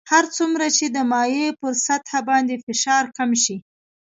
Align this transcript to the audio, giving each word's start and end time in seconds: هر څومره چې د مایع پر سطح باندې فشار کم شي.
هر 0.11 0.25
څومره 0.35 0.65
چې 0.77 0.85
د 0.95 0.97
مایع 1.11 1.47
پر 1.59 1.73
سطح 1.85 2.13
باندې 2.29 2.55
فشار 2.65 3.03
کم 3.17 3.29
شي. 3.43 3.57